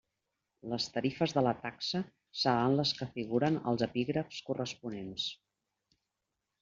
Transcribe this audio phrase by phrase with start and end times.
[0.69, 2.01] Les tarifes de la taxa
[2.43, 5.29] seran les que figuren als epígrafs corresponents.